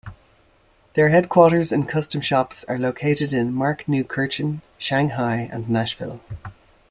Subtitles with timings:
[0.95, 6.19] Their headquarters and custom shops are located in Markneukirchen, Shanghai, and Nashville.